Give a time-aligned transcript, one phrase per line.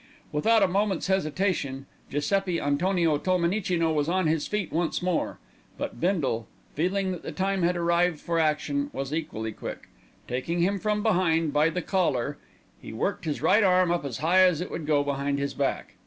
[0.31, 5.37] Without a moment's hesitation Giuseppi Antonio Tolmenicino was on his feet once more;
[5.77, 9.89] but Bindle, feeling that the time had arrived for action, was equally quick.
[10.27, 12.39] Taking him from behind by the collar
[12.81, 15.93] he worked his right arm up as high as it would go behind his back.